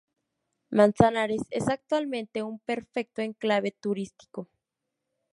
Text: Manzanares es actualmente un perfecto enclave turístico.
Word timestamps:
Manzanares 0.71 1.43
es 1.51 1.69
actualmente 1.69 2.41
un 2.41 2.57
perfecto 2.57 3.21
enclave 3.21 3.69
turístico. 3.69 4.49